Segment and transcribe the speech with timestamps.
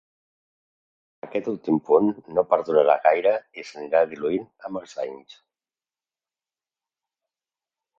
[1.27, 2.09] Aquest últim punt
[2.39, 5.41] no perdurarà gaire i s'anirà diluint amb els anys